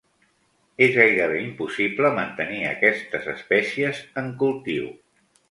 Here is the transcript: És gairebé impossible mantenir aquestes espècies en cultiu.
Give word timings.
És 0.85 0.95
gairebé 0.95 1.41
impossible 1.47 2.11
mantenir 2.15 2.63
aquestes 2.71 3.29
espècies 3.35 4.01
en 4.25 4.33
cultiu. 4.43 4.91